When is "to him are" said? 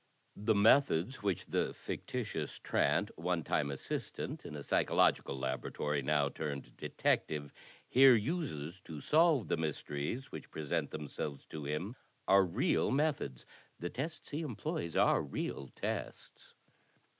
11.45-12.43